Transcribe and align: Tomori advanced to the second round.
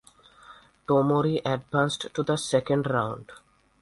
Tomori 0.87 1.43
advanced 1.45 2.07
to 2.15 2.23
the 2.23 2.35
second 2.35 2.89
round. 2.89 3.29